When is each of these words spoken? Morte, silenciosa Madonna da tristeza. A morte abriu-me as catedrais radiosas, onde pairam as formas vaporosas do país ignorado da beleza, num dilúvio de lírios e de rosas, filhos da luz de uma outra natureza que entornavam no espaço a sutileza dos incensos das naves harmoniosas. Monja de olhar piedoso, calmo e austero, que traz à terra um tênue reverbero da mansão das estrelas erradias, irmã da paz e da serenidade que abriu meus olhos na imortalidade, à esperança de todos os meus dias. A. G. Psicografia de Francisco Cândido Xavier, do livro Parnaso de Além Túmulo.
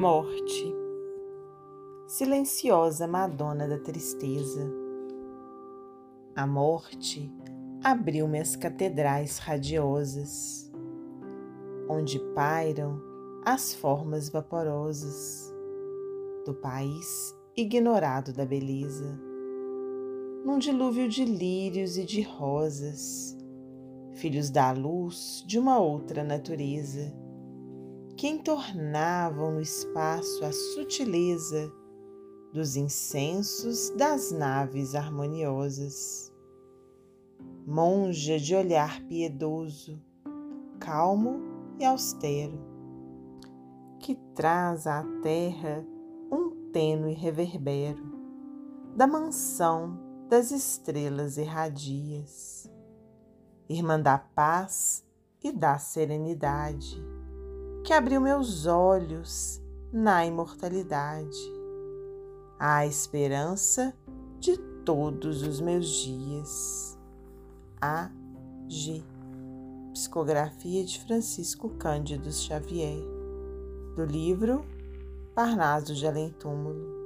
Morte, 0.00 0.74
silenciosa 2.06 3.06
Madonna 3.06 3.68
da 3.68 3.78
tristeza. 3.78 4.66
A 6.34 6.46
morte 6.46 7.30
abriu-me 7.84 8.38
as 8.38 8.56
catedrais 8.56 9.36
radiosas, 9.36 10.72
onde 11.86 12.18
pairam 12.34 12.98
as 13.44 13.74
formas 13.74 14.30
vaporosas 14.30 15.54
do 16.46 16.54
país 16.54 17.36
ignorado 17.54 18.32
da 18.32 18.46
beleza, 18.46 19.20
num 20.46 20.58
dilúvio 20.58 21.10
de 21.10 21.26
lírios 21.26 21.98
e 21.98 22.06
de 22.06 22.22
rosas, 22.22 23.36
filhos 24.14 24.48
da 24.48 24.72
luz 24.72 25.44
de 25.46 25.58
uma 25.58 25.78
outra 25.78 26.24
natureza 26.24 27.12
que 28.20 28.28
entornavam 28.28 29.52
no 29.52 29.62
espaço 29.62 30.44
a 30.44 30.52
sutileza 30.52 31.72
dos 32.52 32.76
incensos 32.76 33.88
das 33.96 34.30
naves 34.30 34.94
harmoniosas. 34.94 36.30
Monja 37.66 38.38
de 38.38 38.54
olhar 38.54 39.00
piedoso, 39.06 39.98
calmo 40.78 41.40
e 41.78 41.84
austero, 41.86 42.60
que 43.98 44.14
traz 44.34 44.86
à 44.86 45.02
terra 45.22 45.82
um 46.30 46.70
tênue 46.72 47.14
reverbero 47.14 48.04
da 48.94 49.06
mansão 49.06 49.98
das 50.28 50.50
estrelas 50.50 51.38
erradias, 51.38 52.70
irmã 53.66 53.98
da 53.98 54.18
paz 54.18 55.06
e 55.42 55.50
da 55.50 55.78
serenidade 55.78 57.02
que 57.84 57.92
abriu 57.92 58.20
meus 58.20 58.66
olhos 58.66 59.60
na 59.92 60.24
imortalidade, 60.24 61.38
à 62.58 62.86
esperança 62.86 63.94
de 64.38 64.56
todos 64.84 65.42
os 65.42 65.60
meus 65.60 65.86
dias. 65.88 66.98
A. 67.80 68.10
G. 68.68 69.02
Psicografia 69.92 70.84
de 70.84 71.00
Francisco 71.00 71.70
Cândido 71.70 72.30
Xavier, 72.30 73.02
do 73.96 74.04
livro 74.04 74.64
Parnaso 75.34 75.94
de 75.94 76.06
Além 76.06 76.30
Túmulo. 76.30 76.99